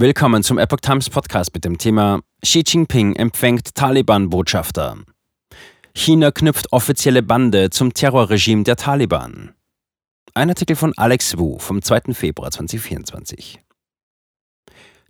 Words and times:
Willkommen 0.00 0.44
zum 0.44 0.58
Epoch 0.58 0.78
Times 0.80 1.10
Podcast 1.10 1.52
mit 1.54 1.64
dem 1.64 1.76
Thema 1.76 2.20
Xi 2.40 2.62
Jinping 2.64 3.16
empfängt 3.16 3.74
Taliban-Botschafter. 3.74 4.98
China 5.92 6.30
knüpft 6.30 6.72
offizielle 6.72 7.20
Bande 7.20 7.70
zum 7.70 7.92
Terrorregime 7.92 8.62
der 8.62 8.76
Taliban. 8.76 9.54
Ein 10.34 10.50
Artikel 10.50 10.76
von 10.76 10.92
Alex 10.96 11.36
Wu 11.36 11.58
vom 11.58 11.82
2. 11.82 12.14
Februar 12.14 12.52
2024. 12.52 13.58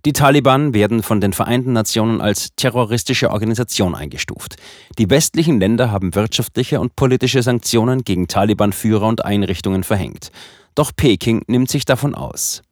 Die 0.07 0.15
Taliban 0.15 0.73
werden 0.73 1.03
von 1.03 1.21
den 1.21 1.35
Vereinten 1.35 1.75
Nationen 1.75 2.23
als 2.23 2.57
terroristische 2.57 3.31
Organisation 3.31 3.95
eingestuft. 3.95 4.57
Die 4.97 5.11
westlichen 5.11 5.61
Länder 5.61 5.91
haben 5.91 6.15
wirtschaftliche 6.15 6.81
und 6.81 6.97
politische 6.97 7.43
Sanktionen 7.43 8.05
gegen 8.05 8.27
Taliban-Führer 8.27 9.07
und 9.07 9.23
Einrichtungen 9.23 9.85
verhängt. 9.85 10.31
Doch 10.75 10.93
Peking 10.97 11.43
nimmt 11.47 11.69
sich 11.69 11.85
davon 11.85 12.15
aus. 12.15 12.63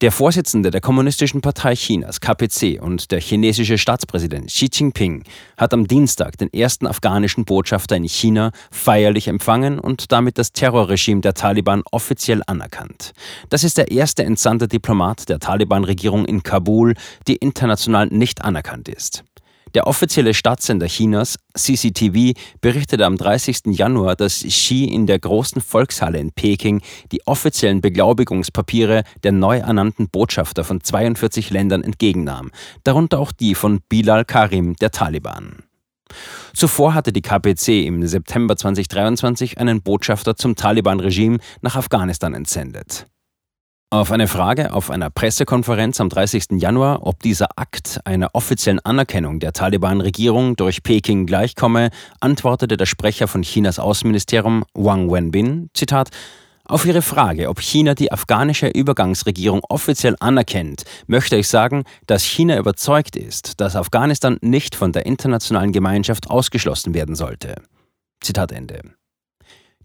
Der 0.00 0.12
Vorsitzende 0.12 0.70
der 0.70 0.80
Kommunistischen 0.80 1.40
Partei 1.40 1.74
Chinas, 1.74 2.20
KPC, 2.20 2.80
und 2.80 3.10
der 3.10 3.20
chinesische 3.20 3.78
Staatspräsident 3.78 4.46
Xi 4.46 4.68
Jinping 4.72 5.24
hat 5.56 5.74
am 5.74 5.88
Dienstag 5.88 6.38
den 6.38 6.52
ersten 6.52 6.86
afghanischen 6.86 7.44
Botschafter 7.44 7.96
in 7.96 8.04
China 8.04 8.52
feierlich 8.70 9.26
empfangen 9.26 9.80
und 9.80 10.12
damit 10.12 10.38
das 10.38 10.52
Terrorregime 10.52 11.20
der 11.20 11.34
Taliban 11.34 11.82
offiziell 11.90 12.42
anerkannt. 12.46 13.10
Das 13.48 13.64
ist 13.64 13.76
der 13.76 13.90
erste 13.90 14.22
entsandte 14.22 14.68
Diplomat 14.68 15.28
der 15.28 15.40
Taliban-Regierung 15.40 16.26
in 16.26 16.44
Kabul, 16.44 16.94
die 17.26 17.34
international 17.34 18.06
nicht 18.06 18.44
anerkannt 18.44 18.88
ist. 18.88 19.24
Der 19.74 19.86
offizielle 19.86 20.34
Staatssender 20.34 20.86
Chinas, 20.86 21.36
CCTV, 21.54 22.38
berichtete 22.60 23.04
am 23.04 23.16
30. 23.16 23.66
Januar, 23.66 24.16
dass 24.16 24.42
Xi 24.42 24.84
in 24.84 25.06
der 25.06 25.18
großen 25.18 25.60
Volkshalle 25.60 26.18
in 26.18 26.32
Peking 26.32 26.80
die 27.12 27.26
offiziellen 27.26 27.80
Beglaubigungspapiere 27.80 29.02
der 29.22 29.32
neu 29.32 29.58
ernannten 29.58 30.08
Botschafter 30.08 30.64
von 30.64 30.80
42 30.80 31.50
Ländern 31.50 31.82
entgegennahm, 31.82 32.50
darunter 32.84 33.18
auch 33.18 33.32
die 33.32 33.54
von 33.54 33.80
Bilal 33.88 34.24
Karim 34.24 34.76
der 34.76 34.90
Taliban. 34.90 35.64
Zuvor 36.54 36.94
hatte 36.94 37.12
die 37.12 37.22
KPC 37.22 37.86
im 37.86 38.06
September 38.06 38.56
2023 38.56 39.58
einen 39.58 39.82
Botschafter 39.82 40.36
zum 40.36 40.56
Taliban-Regime 40.56 41.38
nach 41.60 41.76
Afghanistan 41.76 42.34
entsendet. 42.34 43.06
Auf 43.90 44.12
eine 44.12 44.28
Frage 44.28 44.74
auf 44.74 44.90
einer 44.90 45.08
Pressekonferenz 45.08 45.98
am 45.98 46.10
30. 46.10 46.60
Januar, 46.60 47.06
ob 47.06 47.22
dieser 47.22 47.48
Akt 47.56 48.02
einer 48.04 48.28
offiziellen 48.34 48.80
Anerkennung 48.80 49.40
der 49.40 49.54
Taliban-Regierung 49.54 50.56
durch 50.56 50.82
Peking 50.82 51.24
gleichkomme, 51.24 51.88
antwortete 52.20 52.76
der 52.76 52.84
Sprecher 52.84 53.28
von 53.28 53.40
Chinas 53.40 53.78
Außenministerium 53.78 54.64
Wang 54.74 55.10
Wenbin, 55.10 55.70
Zitat, 55.72 56.10
auf 56.66 56.84
Ihre 56.84 57.00
Frage, 57.00 57.48
ob 57.48 57.62
China 57.62 57.94
die 57.94 58.12
afghanische 58.12 58.68
Übergangsregierung 58.68 59.62
offiziell 59.70 60.16
anerkennt, 60.20 60.82
möchte 61.06 61.36
ich 61.36 61.48
sagen, 61.48 61.84
dass 62.06 62.24
China 62.24 62.58
überzeugt 62.58 63.16
ist, 63.16 63.58
dass 63.58 63.74
Afghanistan 63.74 64.36
nicht 64.42 64.74
von 64.74 64.92
der 64.92 65.06
internationalen 65.06 65.72
Gemeinschaft 65.72 66.28
ausgeschlossen 66.28 66.92
werden 66.92 67.14
sollte. 67.14 67.54
Zitat 68.20 68.52
Ende. 68.52 68.82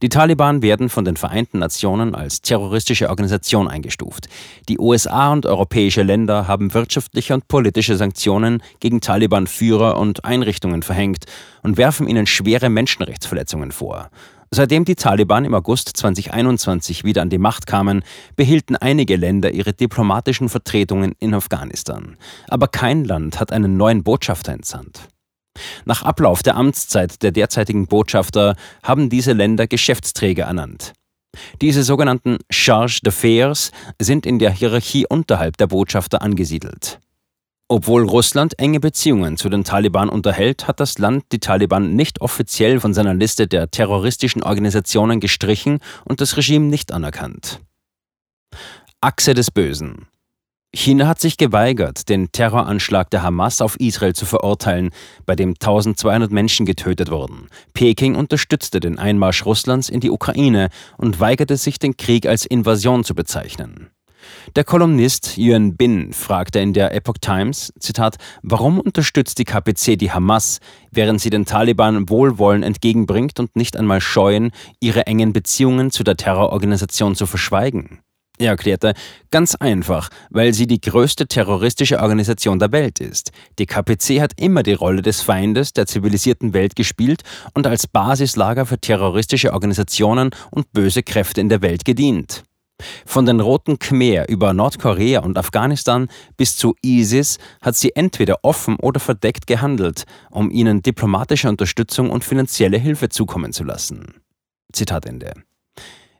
Die 0.03 0.09
Taliban 0.09 0.61
werden 0.61 0.89
von 0.89 1.05
den 1.05 1.15
Vereinten 1.15 1.59
Nationen 1.59 2.13
als 2.13 2.41
terroristische 2.41 3.07
Organisation 3.09 3.69
eingestuft. 3.69 4.27
Die 4.67 4.77
USA 4.77 5.31
und 5.31 5.45
europäische 5.45 6.03
Länder 6.03 6.45
haben 6.45 6.73
wirtschaftliche 6.73 7.33
und 7.33 7.47
politische 7.47 7.95
Sanktionen 7.95 8.61
gegen 8.81 8.99
Taliban-Führer 8.99 9.97
und 9.97 10.25
Einrichtungen 10.25 10.83
verhängt 10.83 11.23
und 11.61 11.77
werfen 11.77 12.09
ihnen 12.09 12.27
schwere 12.27 12.67
Menschenrechtsverletzungen 12.67 13.71
vor. 13.71 14.09
Seitdem 14.51 14.83
die 14.83 14.95
Taliban 14.95 15.45
im 15.45 15.53
August 15.53 15.95
2021 15.95 17.05
wieder 17.05 17.21
an 17.21 17.29
die 17.29 17.37
Macht 17.37 17.65
kamen, 17.65 18.03
behielten 18.35 18.75
einige 18.75 19.15
Länder 19.15 19.51
ihre 19.51 19.71
diplomatischen 19.71 20.49
Vertretungen 20.49 21.13
in 21.19 21.33
Afghanistan. 21.33 22.17
Aber 22.49 22.67
kein 22.67 23.05
Land 23.05 23.39
hat 23.39 23.53
einen 23.53 23.77
neuen 23.77 24.03
Botschafter 24.03 24.51
entsandt. 24.51 25.07
Nach 25.85 26.03
Ablauf 26.03 26.43
der 26.43 26.55
Amtszeit 26.55 27.21
der 27.21 27.31
derzeitigen 27.31 27.87
Botschafter 27.87 28.55
haben 28.81 29.09
diese 29.09 29.33
Länder 29.33 29.67
Geschäftsträger 29.67 30.45
ernannt. 30.45 30.93
Diese 31.61 31.83
sogenannten 31.83 32.37
Charge 32.49 33.01
d'Affaires 33.03 33.71
sind 33.99 34.25
in 34.25 34.39
der 34.39 34.51
Hierarchie 34.51 35.05
unterhalb 35.07 35.57
der 35.57 35.67
Botschafter 35.67 36.21
angesiedelt. 36.21 36.99
Obwohl 37.67 38.03
Russland 38.03 38.59
enge 38.59 38.79
Beziehungen 38.79 39.37
zu 39.37 39.49
den 39.49 39.63
Taliban 39.63 40.09
unterhält, 40.09 40.67
hat 40.67 40.79
das 40.79 40.99
Land 40.99 41.25
die 41.31 41.39
Taliban 41.39 41.95
nicht 41.95 42.21
offiziell 42.21 42.79
von 42.79 42.93
seiner 42.93 43.15
Liste 43.15 43.47
der 43.47 43.71
terroristischen 43.71 44.43
Organisationen 44.43 45.19
gestrichen 45.19 45.79
und 46.05 46.21
das 46.21 46.37
Regime 46.37 46.67
nicht 46.67 46.91
anerkannt. 46.91 47.61
Achse 49.01 49.33
des 49.33 49.49
Bösen. 49.49 50.07
China 50.75 51.07
hat 51.07 51.21
sich 51.21 51.37
geweigert, 51.37 52.09
den 52.09 52.31
Terroranschlag 52.31 53.11
der 53.11 53.21
Hamas 53.21 53.61
auf 53.61 53.79
Israel 53.79 54.15
zu 54.15 54.25
verurteilen, 54.25 54.89
bei 55.27 55.35
dem 55.35 55.51
1200 55.51 56.31
Menschen 56.31 56.65
getötet 56.65 57.11
wurden. 57.11 57.47
Peking 57.75 58.15
unterstützte 58.15 58.79
den 58.79 58.97
Einmarsch 58.97 59.45
Russlands 59.45 59.87
in 59.87 59.99
die 59.99 60.09
Ukraine 60.09 60.69
und 60.97 61.19
weigerte 61.19 61.57
sich, 61.57 61.77
den 61.77 61.95
Krieg 61.95 62.25
als 62.25 62.47
Invasion 62.47 63.03
zu 63.03 63.13
bezeichnen. 63.13 63.91
Der 64.55 64.63
Kolumnist 64.63 65.37
Yuan 65.37 65.77
Bin 65.77 66.11
fragte 66.11 66.59
in 66.59 66.73
der 66.73 66.95
Epoch 66.95 67.17
Times, 67.21 67.71
Zitat, 67.79 68.17
warum 68.41 68.79
unterstützt 68.79 69.37
die 69.37 69.45
KPC 69.45 69.95
die 69.95 70.11
Hamas, 70.11 70.59
während 70.89 71.21
sie 71.21 71.29
den 71.29 71.45
Taliban 71.45 72.09
Wohlwollen 72.09 72.63
entgegenbringt 72.63 73.39
und 73.39 73.55
nicht 73.55 73.77
einmal 73.77 74.01
scheuen, 74.01 74.51
ihre 74.79 75.05
engen 75.05 75.33
Beziehungen 75.33 75.91
zu 75.91 76.03
der 76.03 76.17
Terrororganisation 76.17 77.15
zu 77.15 77.27
verschweigen? 77.27 77.99
Er 78.43 78.51
erklärte, 78.51 78.93
ganz 79.31 79.55
einfach, 79.55 80.09
weil 80.29 80.53
sie 80.53 80.67
die 80.67 80.81
größte 80.81 81.27
terroristische 81.27 82.01
Organisation 82.01 82.59
der 82.59 82.73
Welt 82.73 82.99
ist. 82.99 83.31
Die 83.57 83.65
KPC 83.65 84.19
hat 84.19 84.33
immer 84.35 84.63
die 84.63 84.73
Rolle 84.73 85.01
des 85.01 85.21
Feindes 85.21 85.71
der 85.71 85.85
zivilisierten 85.85 86.53
Welt 86.53 86.75
gespielt 86.75 87.21
und 87.53 87.65
als 87.65 87.87
Basislager 87.87 88.65
für 88.65 88.77
terroristische 88.77 89.53
Organisationen 89.53 90.31
und 90.51 90.73
böse 90.73 91.03
Kräfte 91.03 91.39
in 91.39 91.47
der 91.47 91.61
Welt 91.61 91.85
gedient. 91.85 92.43
Von 93.05 93.25
den 93.25 93.39
Roten 93.39 93.79
Khmer 93.79 94.27
über 94.27 94.51
Nordkorea 94.51 95.21
und 95.21 95.37
Afghanistan 95.37 96.09
bis 96.35 96.57
zu 96.57 96.75
ISIS 96.81 97.37
hat 97.61 97.77
sie 97.77 97.95
entweder 97.95 98.39
offen 98.41 98.75
oder 98.75 98.99
verdeckt 98.99 99.47
gehandelt, 99.47 100.03
um 100.31 100.51
ihnen 100.51 100.81
diplomatische 100.81 101.47
Unterstützung 101.47 102.09
und 102.09 102.25
finanzielle 102.25 102.77
Hilfe 102.77 103.07
zukommen 103.07 103.53
zu 103.53 103.63
lassen. 103.63 104.15
Zitat 104.73 105.05
Ende. 105.05 105.33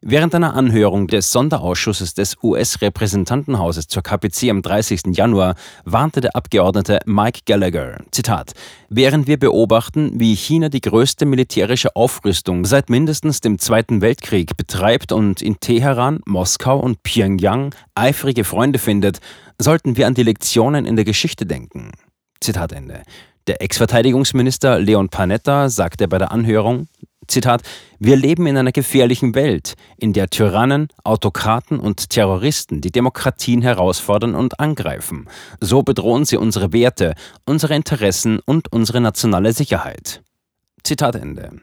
Während 0.06 0.36
einer 0.36 0.54
Anhörung 0.54 1.08
des 1.08 1.32
Sonderausschusses 1.32 2.14
des 2.14 2.36
US-Repräsentantenhauses 2.44 3.88
zur 3.88 4.04
KPC 4.04 4.50
am 4.50 4.62
30. 4.62 5.16
Januar 5.16 5.56
warnte 5.86 6.20
der 6.20 6.36
Abgeordnete 6.36 7.00
Mike 7.06 7.44
Gallagher, 7.46 8.00
Zitat, 8.12 8.52
während 8.90 9.28
wir 9.28 9.40
beobachten, 9.40 10.20
wie 10.20 10.36
China 10.36 10.68
die 10.68 10.82
größte 10.82 11.26
militärische 11.26 11.96
Aufrüstung 11.96 12.66
seit 12.66 12.90
mindestens 12.90 13.40
dem 13.40 13.60
Zweiten 13.60 14.02
Weltkrieg 14.02 14.58
betreibt 14.58 15.14
und 15.14 15.42
in 15.42 15.62
Teheran, 15.62 16.20
Moskau 16.26 16.80
und 16.80 17.02
Pyongyang 17.04 17.74
eifrige 17.96 18.44
Freunde 18.44 18.80
findet, 18.80 19.22
sollten 19.58 19.96
wir 19.96 20.06
an 20.06 20.16
die 20.16 20.24
Lektionen 20.24 20.86
in 20.86 20.98
der 20.98 21.06
Geschichte 21.06 21.46
denken. 21.46 21.94
Zitat 22.42 22.74
Ende. 22.74 23.04
Der 23.48 23.62
Ex-Verteidigungsminister 23.62 24.80
Leon 24.80 25.08
Panetta 25.08 25.70
sagte 25.70 26.10
bei 26.10 26.18
der 26.18 26.34
Anhörung, 26.34 26.88
Zitat, 27.34 27.64
wir 27.98 28.16
leben 28.16 28.46
in 28.46 28.58
einer 28.58 28.72
gefährlichen 28.72 29.34
Welt, 29.34 29.74
in 29.98 30.14
der 30.14 30.30
Tyrannen, 30.30 30.90
Autokraten 31.04 31.80
und 31.80 32.12
Terroristen 32.12 32.80
die 32.80 32.92
Demokratien 32.92 33.64
herausfordern 33.64 34.36
und 34.36 34.60
angreifen. 34.60 35.28
So 35.60 35.82
bedrohen 35.82 36.26
sie 36.26 36.38
unsere 36.38 36.74
Werte, 36.74 37.16
unsere 37.44 37.76
Interessen 37.76 38.40
und 38.46 38.72
unsere 38.72 39.02
nationale 39.02 39.52
Sicherheit. 39.52 40.22
Zitat 40.84 41.16
Ende. 41.16 41.62